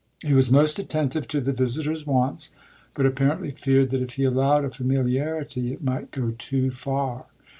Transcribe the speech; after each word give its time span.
He 0.25 0.33
was 0.33 0.49
most 0.49 0.79
attentive 0.79 1.27
to 1.27 1.39
the 1.39 1.51
visitor's 1.51 2.07
wants, 2.07 2.49
but 2.95 3.05
apparently 3.05 3.51
feared 3.51 3.91
that 3.91 4.01
if 4.01 4.13
he 4.13 4.23
allowed 4.23 4.65
a 4.65 4.71
familiarity 4.71 5.71
it 5.73 5.83
might 5.83 6.09
go 6.09 6.33
too 6.39 6.71
far. 6.71 7.25